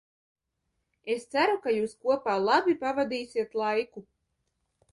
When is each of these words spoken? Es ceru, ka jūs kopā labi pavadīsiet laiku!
Es 1.15 1.27
ceru, 1.35 1.59
ka 1.67 1.73
jūs 1.75 1.93
kopā 2.07 2.35
labi 2.47 2.75
pavadīsiet 2.81 3.55
laiku! 3.63 4.07